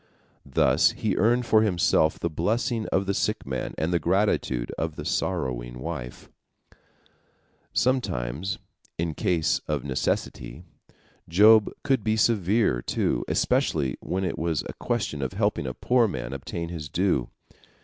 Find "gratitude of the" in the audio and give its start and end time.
3.99-5.05